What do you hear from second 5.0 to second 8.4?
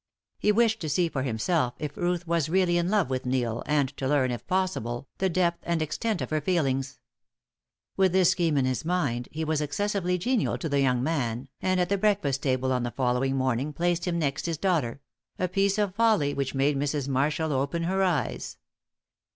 the depth and extent of her feelings. With this